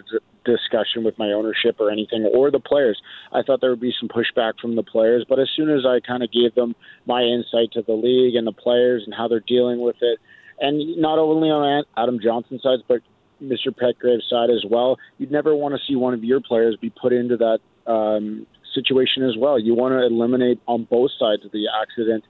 [0.46, 3.02] discussion with my ownership or anything, or the players.
[3.32, 6.00] I thought there would be some pushback from the players, but as soon as I
[6.06, 9.44] kind of gave them my insight to the league and the players and how they're
[9.46, 10.20] dealing with it,
[10.60, 13.02] and not only on Adam Johnson's side, but
[13.44, 13.76] Mr.
[13.76, 17.12] Petgrave's side as well, you'd never want to see one of your players be put
[17.12, 17.60] into that
[17.92, 19.60] um, situation as well.
[19.60, 22.24] You want to eliminate on both sides of the accident.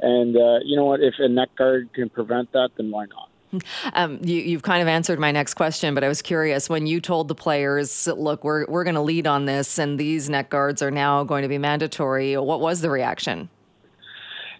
[0.00, 1.00] And uh, you know what?
[1.00, 3.30] If a neck guard can prevent that, then why not?
[3.92, 7.00] Um, you, have kind of answered my next question, but I was curious when you
[7.00, 10.82] told the players, "Look, we're we're going to lead on this, and these neck guards
[10.82, 13.48] are now going to be mandatory." What was the reaction?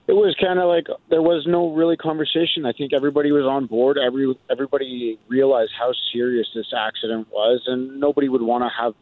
[0.06, 2.66] It was kind of like there was no really conversation.
[2.66, 3.96] I think everybody was on board.
[3.98, 8.94] Every everybody realized how serious this accident was, and nobody would want to have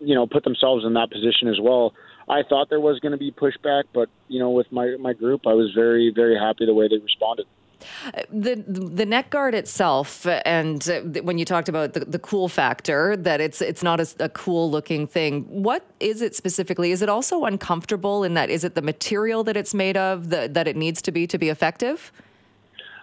[0.00, 1.94] you know, put themselves in that position as well.
[2.28, 5.46] I thought there was going to be pushback, but you know, with my my group,
[5.46, 7.46] I was very very happy the way they responded.
[8.30, 10.82] The the neck guard itself, and
[11.22, 14.70] when you talked about the, the cool factor, that it's it's not a, a, cool
[14.70, 15.42] looking thing.
[15.44, 16.90] What is it specifically?
[16.90, 18.50] Is it also uncomfortable in that?
[18.50, 21.38] Is it the material that it's made of that that it needs to be to
[21.38, 22.12] be effective?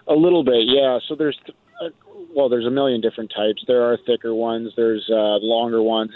[0.08, 0.98] A little bit, yeah.
[1.08, 1.38] So there's
[1.80, 1.88] uh,
[2.34, 3.64] well, there's a million different types.
[3.66, 4.72] There are thicker ones.
[4.76, 6.10] There's uh, longer ones.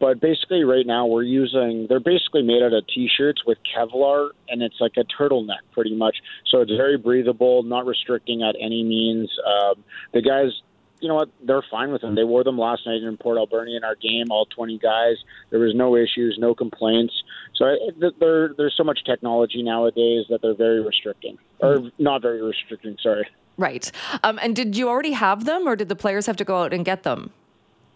[0.00, 1.86] But basically, right now we're using.
[1.88, 6.16] They're basically made out of t-shirts with Kevlar, and it's like a turtleneck, pretty much.
[6.46, 9.30] So it's very breathable, not restricting at any means.
[9.46, 9.84] Um,
[10.14, 10.52] the guys,
[11.00, 11.28] you know what?
[11.44, 12.14] They're fine with them.
[12.14, 14.30] They wore them last night in Port Alberni in our game.
[14.30, 15.16] All 20 guys.
[15.50, 17.12] There was no issues, no complaints.
[17.56, 17.76] So
[18.18, 22.96] there, there's so much technology nowadays that they're very restricting, or not very restricting.
[23.02, 23.28] Sorry.
[23.58, 23.92] Right.
[24.24, 26.72] Um, and did you already have them, or did the players have to go out
[26.72, 27.32] and get them?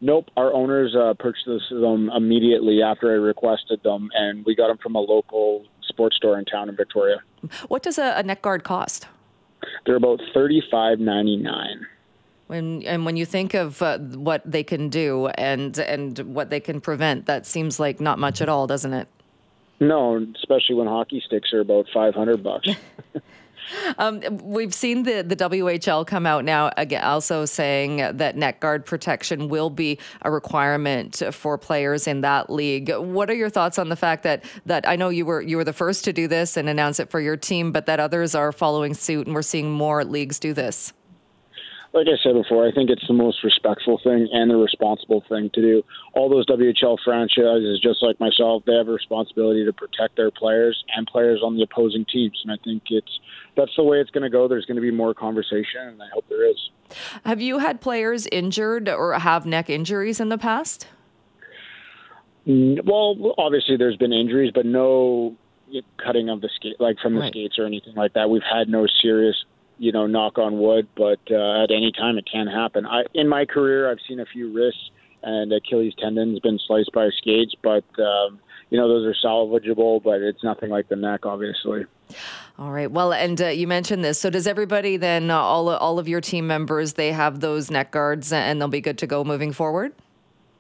[0.05, 4.77] Nope, our owners uh, purchased them immediately after I requested them, and we got them
[4.77, 7.23] from a local sports store in town in Victoria.
[7.69, 9.07] What does a, a neck guard cost?
[9.87, 11.87] They're about thirty five ninety nine.
[12.49, 16.61] When and when you think of uh, what they can do and and what they
[16.61, 19.09] can prevent, that seems like not much at all, doesn't it?
[19.81, 22.69] No, especially when hockey sticks are about five hundred bucks.
[23.99, 28.87] Um, we've seen the, the WHL come out now again, also saying that neck guard
[28.87, 32.93] protection will be a requirement for players in that league.
[32.95, 35.65] What are your thoughts on the fact that that I know you were you were
[35.65, 38.53] the first to do this and announce it for your team, but that others are
[38.53, 40.93] following suit and we're seeing more leagues do this?
[41.95, 45.49] like I said before, I think it's the most respectful thing and the responsible thing
[45.55, 45.83] to do.
[46.13, 50.83] All those WHL franchises, just like myself, they have a responsibility to protect their players
[50.97, 52.43] and players on the opposing teams.
[52.43, 53.21] And I think it's
[53.57, 54.49] that's the way it's going to go.
[54.49, 56.71] There's going to be more conversation, and I hope there is.
[57.25, 60.87] Have you had players injured or have neck injuries in the past?
[62.47, 65.37] Well, obviously there's been injuries, but no
[66.05, 67.33] cutting of the skate like from the right.
[67.33, 68.29] skates or anything like that.
[68.29, 69.37] We've had no serious
[69.79, 72.87] you know, knock on wood, but uh, at any time it can happen.
[72.87, 74.91] I, in my career, I've seen a few wrists
[75.23, 78.39] and Achilles tendons been sliced by skates, but um,
[78.71, 81.85] you know those are salvageable, but it's nothing like the neck, obviously.
[82.59, 82.91] All right.
[82.91, 84.21] Well, and uh, you mentioned this.
[84.21, 87.91] So does everybody then uh, all all of your team members they have those neck
[87.91, 89.93] guards and they'll be good to go moving forward?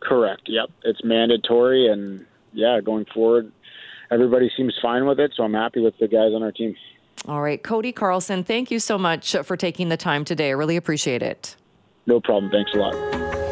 [0.00, 0.42] Correct.
[0.46, 0.70] Yep.
[0.84, 3.50] It's mandatory, and yeah, going forward,
[4.10, 5.32] everybody seems fine with it.
[5.36, 6.76] So I'm happy with the guys on our team.
[7.26, 7.62] All right.
[7.62, 10.48] Cody Carlson, thank you so much for taking the time today.
[10.48, 11.56] I really appreciate it.
[12.06, 12.50] No problem.
[12.50, 13.43] Thanks a lot.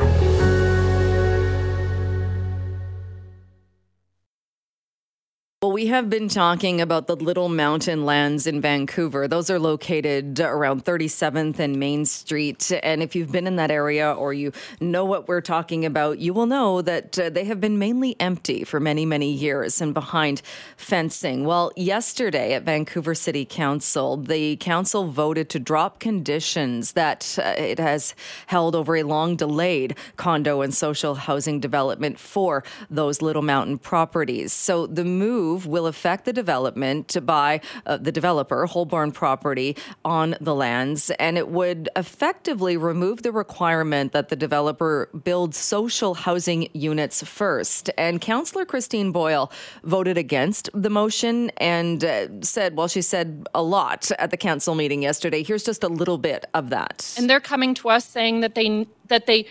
[5.62, 9.28] Well, we have been talking about the Little Mountain lands in Vancouver.
[9.28, 12.72] Those are located around 37th and Main Street.
[12.82, 16.34] And if you've been in that area or you know what we're talking about, you
[16.34, 20.42] will know that uh, they have been mainly empty for many, many years and behind
[20.76, 21.44] fencing.
[21.44, 27.78] Well, yesterday at Vancouver City Council, the council voted to drop conditions that uh, it
[27.78, 28.16] has
[28.48, 34.52] held over a long delayed condo and social housing development for those Little Mountain properties.
[34.52, 40.34] So the move move will affect the development by uh, the developer, Holborn Property, on
[40.40, 46.68] the lands, and it would effectively remove the requirement that the developer build social housing
[46.72, 47.90] units first.
[47.98, 49.52] And Councillor Christine Boyle
[49.84, 54.74] voted against the motion and uh, said, well, she said a lot at the council
[54.74, 55.42] meeting yesterday.
[55.42, 57.14] Here's just a little bit of that.
[57.18, 59.46] And they're coming to us saying that they that they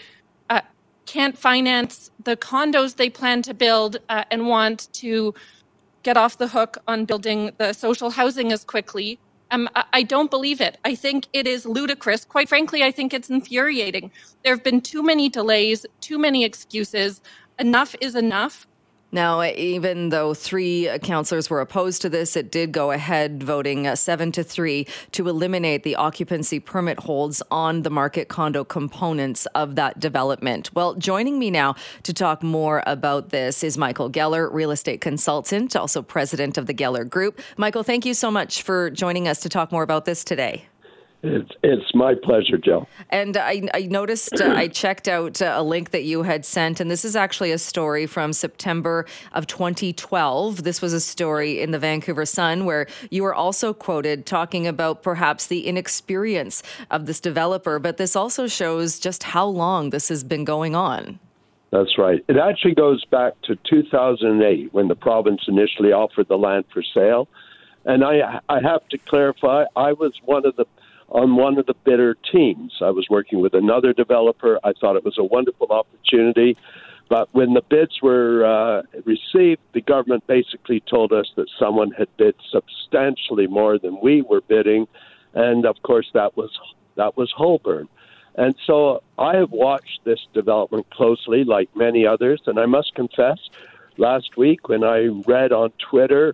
[0.49, 0.61] uh,
[1.05, 5.33] can't finance the condos they plan to build uh, and want to
[6.03, 9.19] get off the hook on building the social housing as quickly.
[9.51, 10.77] Um, I don't believe it.
[10.85, 12.25] I think it is ludicrous.
[12.25, 14.11] Quite frankly, I think it's infuriating.
[14.43, 17.21] There have been too many delays, too many excuses.
[17.59, 18.67] Enough is enough.
[19.12, 24.32] Now, even though three councillors were opposed to this, it did go ahead voting seven
[24.32, 30.00] to three to eliminate the occupancy permit holds on the market condo components of that
[30.00, 30.74] development.
[30.74, 35.76] Well, joining me now to talk more about this is Michael Geller, real estate consultant,
[35.76, 37.41] also president of the Geller Group.
[37.58, 40.65] Michael, thank you so much for joining us to talk more about this today.
[41.23, 42.88] It's, it's my pleasure, Joe.
[43.12, 46.79] And I, I noticed, uh, I checked out uh, a link that you had sent,
[46.79, 50.63] and this is actually a story from September of 2012.
[50.63, 55.03] This was a story in the Vancouver Sun where you were also quoted talking about
[55.03, 60.23] perhaps the inexperience of this developer, but this also shows just how long this has
[60.23, 61.19] been going on.
[61.69, 62.23] That's right.
[62.27, 67.27] It actually goes back to 2008 when the province initially offered the land for sale.
[67.86, 70.65] And I, I have to clarify, I was one of the
[71.12, 72.74] on one of the bidder teams.
[72.82, 74.60] I was working with another developer.
[74.63, 76.58] I thought it was a wonderful opportunity.
[77.10, 82.08] But when the bids were uh, received, the government basically told us that someone had
[82.15, 84.88] bid substantially more than we were bidding,
[85.34, 86.58] and of course that was
[86.95, 87.89] that was Holborn.
[88.36, 93.39] And so I have watched this development closely, like many others, and I must confess,
[93.97, 96.34] last week when I read on Twitter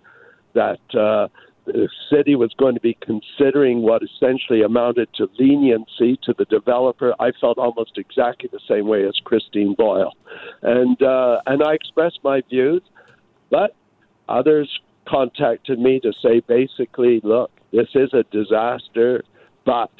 [0.53, 1.27] that uh,
[1.67, 7.13] the city was going to be considering what essentially amounted to leniency to the developer,
[7.19, 10.13] I felt almost exactly the same way as Christine Boyle,
[10.61, 12.81] and uh, and I expressed my views,
[13.51, 13.75] but
[14.29, 14.69] others
[15.07, 19.23] contacted me to say basically, look, this is a disaster,
[19.65, 19.91] but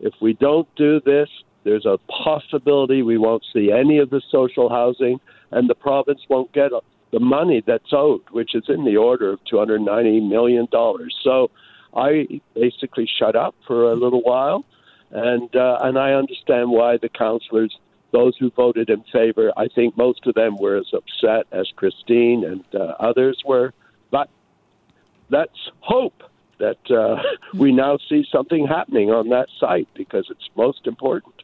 [0.00, 1.28] if we don't do this,
[1.64, 5.18] there's a possibility we won't see any of the social housing,
[5.50, 6.72] and the province won't get
[7.12, 10.66] the money that's owed, which is in the order of $290 million.
[11.22, 11.50] So
[11.94, 14.64] I basically shut up for a little while,
[15.10, 17.76] and uh, and I understand why the councillors,
[18.10, 22.44] those who voted in favor, I think most of them were as upset as Christine
[22.44, 23.72] and uh, others were.
[24.10, 24.28] But
[25.30, 26.22] let's hope
[26.58, 27.22] that uh,
[27.54, 31.35] we now see something happening on that site because it's most important.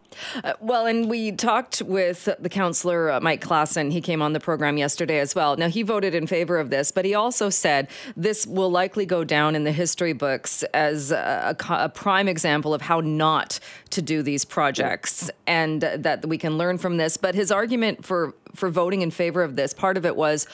[0.44, 3.92] Uh, well, and we talked with the counselor, uh, Mike Klassen.
[3.92, 5.56] He came on the program yesterday as well.
[5.56, 9.24] Now, he voted in favor of this, but he also said this will likely go
[9.24, 13.58] down in the history books as a, a, prime example of how not
[13.90, 17.16] to do these projects and that we can learn from this.
[17.16, 20.46] But his argument for, for voting in favor of this, part of it was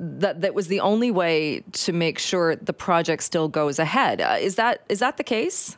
[0.00, 4.20] that that was the only way to make sure the project still goes ahead.
[4.20, 5.76] Uh, is that is that the case?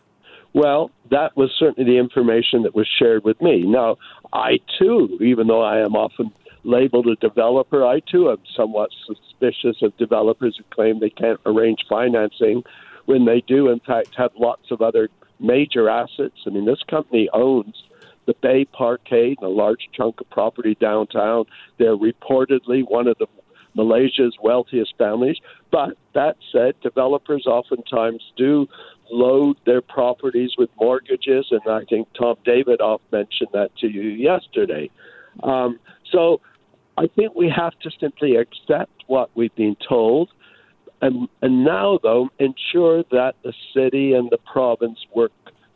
[0.53, 3.63] Well, that was certainly the information that was shared with me.
[3.63, 3.99] Now,
[4.33, 6.33] I too, even though I am often
[6.65, 11.85] labeled a developer, I too am somewhat suspicious of developers who claim they can't arrange
[11.89, 12.65] financing
[13.07, 15.09] when they do, in fact, have lots of other
[15.39, 16.37] major assets.
[16.47, 17.83] I mean, this company owns
[18.27, 21.45] the Bay Parkade and a large chunk of property downtown.
[21.79, 23.27] They're reportedly one of the
[23.75, 25.37] Malaysia's wealthiest families.
[25.71, 28.69] But that said, developers oftentimes do
[29.11, 34.91] load their properties with mortgages, and I think Tom Davidoff mentioned that to you yesterday.
[35.43, 35.79] Um,
[36.11, 36.41] so
[36.97, 40.31] I think we have to simply accept what we've been told.
[41.03, 45.33] And, and now, though, ensure that the city and the province work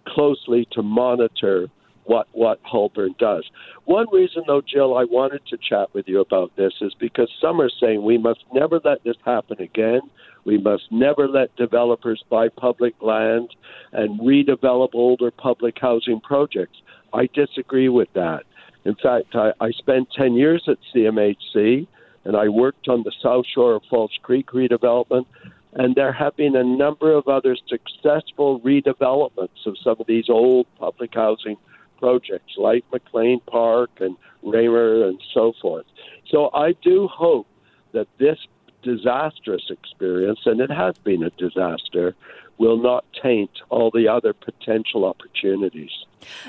[0.06, 1.68] closely to monitor
[2.04, 3.44] what what Holborn does.
[3.86, 7.60] One reason, though, Jill, I wanted to chat with you about this is because some
[7.60, 10.00] are saying we must never let this happen again.
[10.44, 13.50] We must never let developers buy public land
[13.92, 16.76] and redevelop older public housing projects.
[17.12, 18.44] I disagree with that.
[18.84, 21.86] In fact, I, I spent 10 years at CMHC
[22.24, 25.26] and I worked on the South Shore of False Creek redevelopment.
[25.72, 30.66] And there have been a number of other successful redevelopments of some of these old
[30.78, 31.56] public housing
[31.98, 35.86] projects like McLean Park and Raymur and so forth.
[36.30, 37.46] So I do hope
[37.92, 38.38] that this
[38.84, 42.14] disastrous experience, and it has been a disaster,
[42.58, 45.90] will not taint all the other potential opportunities.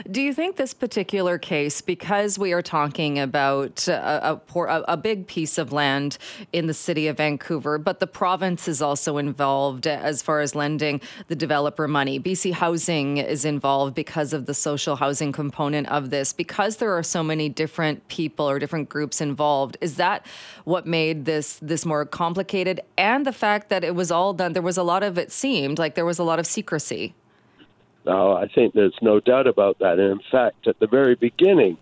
[0.09, 5.27] Do you think this particular case, because we are talking about a, a, a, big
[5.27, 6.17] piece of land
[6.53, 11.01] in the city of Vancouver, but the province is also involved as far as lending
[11.27, 12.19] the developer money?
[12.19, 17.03] BC Housing is involved because of the social housing component of this, because there are
[17.03, 19.77] so many different people or different groups involved.
[19.81, 20.25] Is that
[20.63, 22.81] what made this this more complicated?
[22.97, 25.79] And the fact that it was all done, there was a lot of it seemed
[25.79, 27.13] like there was a lot of secrecy.
[28.06, 30.00] Now, I think there's no doubt about that.
[30.00, 31.78] And in fact, at the very beginning,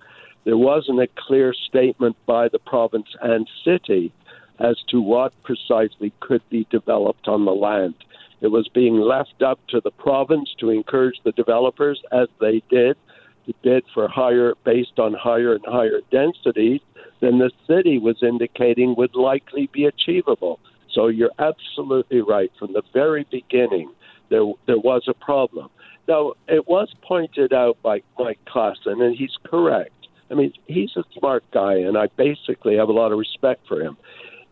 [0.45, 4.11] there wasn't a clear statement by the province and city
[4.59, 7.95] as to what precisely could be developed on the land.
[8.41, 12.97] It was being left up to the province to encourage the developers, as they did,
[13.45, 16.81] to bid for higher, based on higher and higher densities
[17.21, 20.59] than the city was indicating would likely be achievable.
[20.91, 22.51] So you're absolutely right.
[22.59, 23.91] From the very beginning,
[24.29, 25.69] there there was a problem.
[26.07, 29.91] Now, it was pointed out by Mike Klassen, and he's correct.
[30.29, 33.81] I mean, he's a smart guy, and I basically have a lot of respect for
[33.81, 33.97] him.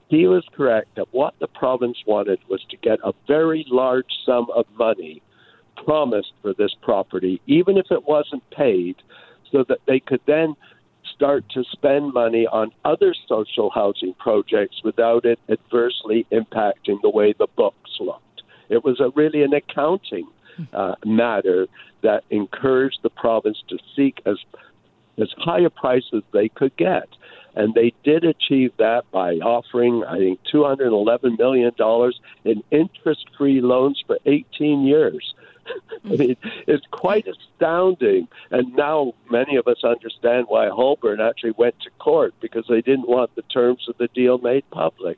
[0.09, 4.47] He was correct that what the province wanted was to get a very large sum
[4.53, 5.21] of money
[5.85, 8.97] promised for this property, even if it wasn't paid,
[9.51, 10.55] so that they could then
[11.15, 17.33] start to spend money on other social housing projects without it adversely impacting the way
[17.37, 18.43] the books looked.
[18.69, 20.27] It was a, really an accounting
[20.73, 21.67] uh, matter
[22.01, 24.37] that encouraged the province to seek as
[25.17, 27.07] as high a price as they could get.
[27.53, 31.71] And they did achieve that by offering, I think, $211 million
[32.45, 35.33] in interest free loans for 18 years
[36.05, 36.37] I mean,
[36.67, 38.27] it's quite astounding.
[38.49, 43.07] And now many of us understand why Holborn actually went to court because they didn't
[43.07, 45.17] want the terms of the deal made public.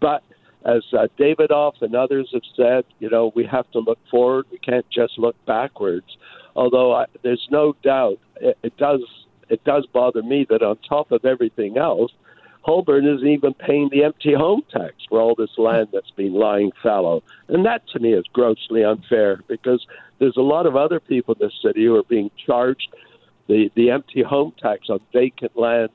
[0.00, 0.22] But
[0.64, 4.46] as uh, Davidoff and others have said, you know, we have to look forward.
[4.50, 6.16] We can't just look backwards.
[6.54, 9.00] Although I, there's no doubt, it, it does
[9.48, 12.12] it does bother me that on top of everything else,
[12.62, 16.70] Holborn isn't even paying the empty home tax for all this land that's been lying
[16.82, 17.22] fallow.
[17.48, 19.84] And that to me is grossly unfair because
[20.18, 22.94] there's a lot of other people in this city who are being charged
[23.48, 25.90] the, the empty home tax on vacant land,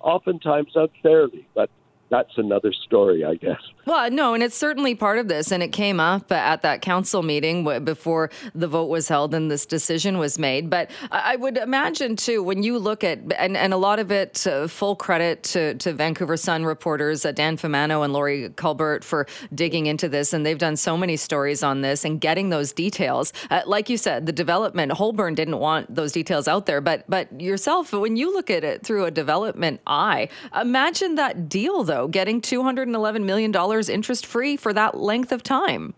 [0.00, 1.48] oftentimes unfairly.
[1.54, 1.70] But
[2.12, 3.60] that's another story, I guess.
[3.84, 7.22] Well, no, and it's certainly part of this, and it came up at that council
[7.22, 10.70] meeting before the vote was held and this decision was made.
[10.70, 14.46] But I would imagine too, when you look at and, and a lot of it,
[14.46, 19.26] uh, full credit to, to Vancouver Sun reporters uh, Dan Fumano and Lori Culbert for
[19.54, 23.32] digging into this, and they've done so many stories on this and getting those details.
[23.50, 27.40] Uh, like you said, the development Holborn didn't want those details out there, but but
[27.40, 32.40] yourself, when you look at it through a development eye, imagine that deal though, getting
[32.40, 35.94] two hundred and eleven million dollars dollars interest free for that length of time.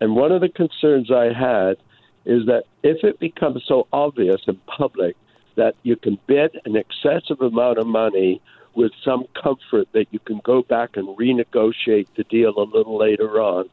[0.00, 1.76] And one of the concerns I had
[2.24, 5.16] is that if it becomes so obvious in public
[5.56, 8.40] that you can bid an excessive amount of money
[8.74, 13.40] with some comfort that you can go back and renegotiate the deal a little later
[13.40, 13.68] on,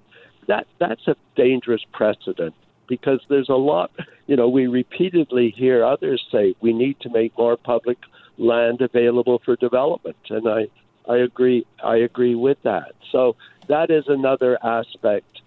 [0.48, 2.56] that that's a dangerous precedent
[2.88, 3.92] because there's a lot,
[4.26, 8.00] you know, we repeatedly hear others say we need to make more public
[8.38, 10.18] land available for development.
[10.30, 10.68] And I,
[11.10, 11.66] I agree.
[11.84, 12.94] I agree with that.
[13.12, 13.36] So
[13.68, 15.42] that is another aspect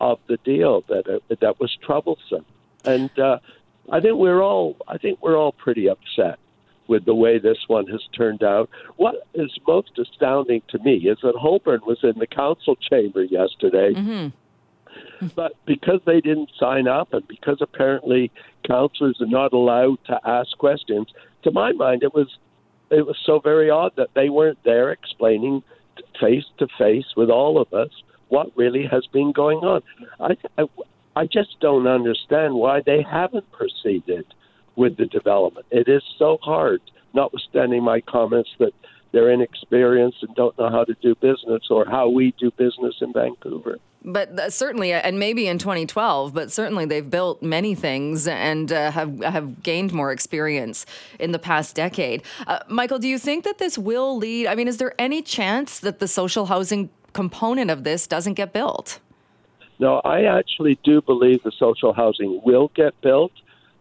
[0.00, 2.46] of the deal that uh, that was troublesome,
[2.84, 3.38] and uh,
[3.90, 6.38] I think we're all I think we're all pretty upset
[6.86, 8.70] with the way this one has turned out.
[8.96, 13.92] What is most astounding to me is that Holborn was in the council chamber yesterday.
[13.92, 14.28] Mm-hmm.
[15.34, 18.30] But because they didn't sign up, and because apparently
[18.66, 21.08] councillors are not allowed to ask questions,
[21.42, 22.38] to my mind, it was
[22.90, 25.62] it was so very odd that they weren't there explaining
[26.20, 27.90] face to face with all of us
[28.28, 29.82] what really has been going on.
[30.20, 30.64] I, I,
[31.16, 34.26] I just don't understand why they haven't proceeded
[34.76, 35.66] with the development.
[35.70, 36.80] It is so hard,
[37.14, 38.72] notwithstanding my comments that
[39.12, 43.12] they're inexperienced and don't know how to do business or how we do business in
[43.12, 48.90] Vancouver but certainly, and maybe in 2012, but certainly they've built many things and uh,
[48.92, 50.86] have have gained more experience
[51.18, 52.22] in the past decade.
[52.46, 54.46] Uh, Michael, do you think that this will lead?
[54.46, 58.52] I mean, is there any chance that the social housing component of this doesn't get
[58.52, 59.00] built?
[59.78, 63.32] No, I actually do believe the social housing will get built.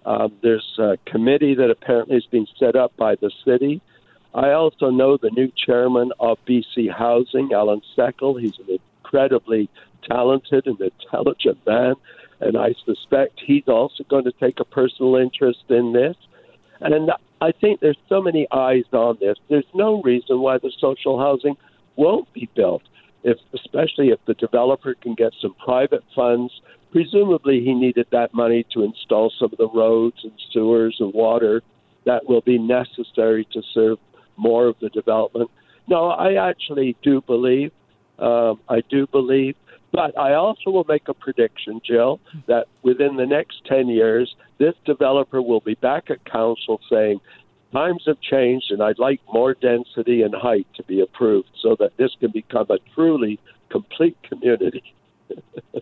[0.05, 3.81] Um, there's a committee that apparently has been set up by the city.
[4.33, 8.39] I also know the new chairman of BC Housing, Allan Seckel.
[8.39, 9.69] He's an incredibly
[10.09, 11.95] talented and intelligent man,
[12.39, 16.15] and I suspect he's also going to take a personal interest in this.
[16.79, 19.37] And I think there's so many eyes on this.
[19.49, 21.55] There's no reason why the social housing
[21.95, 22.83] won't be built,
[23.23, 26.61] if especially if the developer can get some private funds.
[26.91, 31.61] Presumably, he needed that money to install some of the roads and sewers and water
[32.05, 33.97] that will be necessary to serve
[34.37, 35.49] more of the development.
[35.87, 37.71] No, I actually do believe,
[38.19, 39.55] um, I do believe
[39.91, 44.75] but I also will make a prediction, Jill, that within the next 10 years, this
[44.85, 47.19] developer will be back at council saying,
[47.71, 51.95] times have changed and I'd like more density and height to be approved so that
[51.97, 54.93] this can become a truly complete community.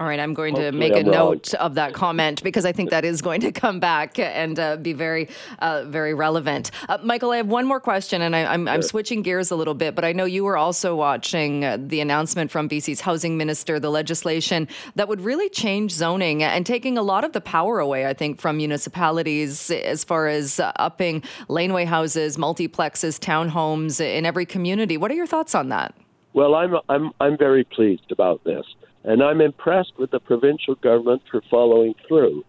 [0.00, 1.30] All right, I'm going Hopefully to make I'm a wrong.
[1.32, 4.76] note of that comment because I think that is going to come back and uh,
[4.76, 5.28] be very,
[5.58, 6.70] uh, very relevant.
[6.88, 8.80] Uh, Michael, I have one more question, and I, am sure.
[8.80, 12.50] switching gears a little bit, but I know you were also watching uh, the announcement
[12.50, 17.22] from BC's housing minister, the legislation that would really change zoning and taking a lot
[17.22, 22.38] of the power away, I think, from municipalities as far as uh, upping laneway houses,
[22.38, 24.96] multiplexes, townhomes in every community.
[24.96, 25.94] What are your thoughts on that?
[26.32, 28.64] Well, I'm I'm I'm very pleased about this.
[29.02, 32.44] And I'm impressed with the provincial government for following through.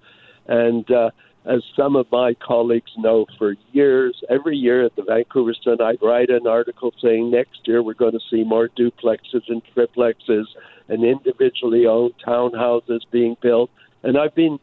[0.48, 1.12] And uh,
[1.46, 5.94] as some of my colleagues know, for years, every year at the Vancouver Sun, I
[6.02, 10.46] write an article saying next year we're going to see more duplexes and triplexes
[10.88, 13.72] and individually owned townhouses being built.
[14.04, 14.60] And I've been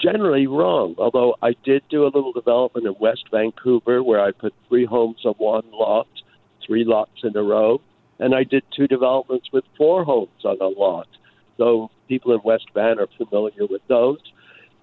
[0.00, 4.54] generally wrong, although I did do a little development in West Vancouver where I put
[4.68, 6.08] three homes on one lot,
[6.66, 7.80] three lots in a row.
[8.18, 11.08] And I did two developments with four homes on a lot
[11.56, 14.20] So people in West Van are familiar with those.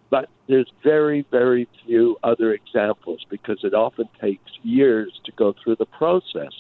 [0.10, 5.78] But there's very, very few other examples because it often takes years to go through
[5.78, 6.52] the process.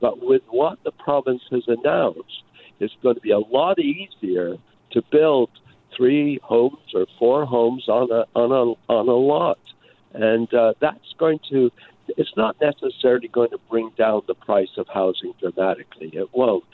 [0.00, 2.42] But with what the province has announced,
[2.80, 4.56] it's going to be a lot easier
[4.92, 5.50] to build
[5.96, 9.58] three homes or four homes on a on a on a lot,
[10.12, 11.70] and uh, that's going to.
[12.08, 16.10] It's not necessarily going to bring down the price of housing dramatically.
[16.12, 16.64] It won't.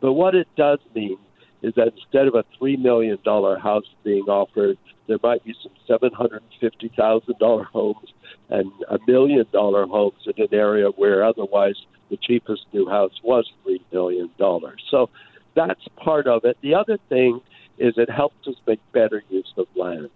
[0.00, 1.18] But what it does mean
[1.62, 4.76] is that instead of a three million dollar house being offered,
[5.08, 8.12] there might be some seven hundred and fifty thousand dollar homes
[8.50, 11.76] and a million dollar homes in an area where otherwise
[12.10, 14.82] the cheapest new house was three million dollars.
[14.90, 15.08] So
[15.54, 16.58] that's part of it.
[16.62, 17.40] The other thing
[17.78, 20.10] is it helps us make better use of land.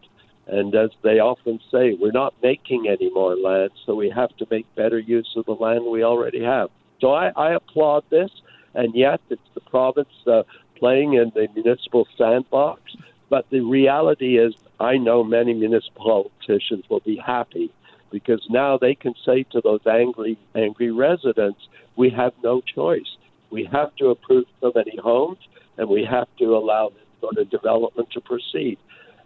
[0.49, 4.47] And as they often say, we're not making any more land, so we have to
[4.51, 6.71] make better use of the land we already have.
[7.01, 8.31] So I, I applaud this,
[8.75, 10.45] and yet it's the province uh,
[10.77, 12.81] playing in the municipal sandbox.
[13.29, 17.71] But the reality is, I know many municipal politicians will be happy
[18.11, 21.61] because now they can say to those angry, angry residents,
[21.97, 23.17] we have no choice.
[23.51, 25.39] We have to approve so many homes,
[25.77, 28.79] and we have to allow this sort of development to proceed.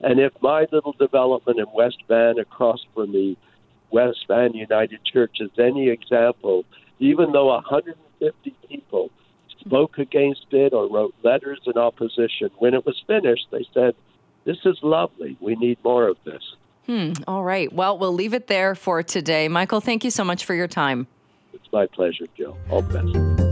[0.03, 3.37] And if my little development in West Van across from the
[3.91, 6.65] West Van United Church is any example,
[6.99, 9.11] even though 150 people
[9.61, 13.95] spoke against it or wrote letters in opposition, when it was finished, they said,
[14.45, 15.37] This is lovely.
[15.41, 16.43] We need more of this.
[16.87, 17.13] Hmm.
[17.29, 17.73] All right.
[17.73, 19.47] Well, we'll leave it there for today.
[19.47, 21.07] Michael, thank you so much for your time.
[21.53, 22.57] It's my pleasure, Jill.
[22.71, 23.52] All the best.